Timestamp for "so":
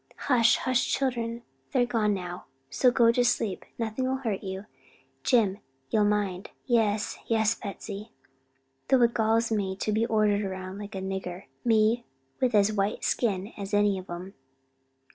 2.71-2.89